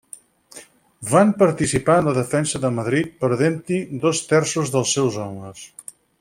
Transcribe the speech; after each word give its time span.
Van 1.09 1.33
participar 1.41 1.97
en 2.03 2.07
la 2.09 2.13
defensa 2.15 2.61
de 2.63 2.71
Madrid, 2.79 3.11
perdent-hi 3.25 3.79
dos 4.07 4.23
terços 4.33 4.73
dels 4.77 4.97
seus 4.99 5.21
homes. 5.27 5.65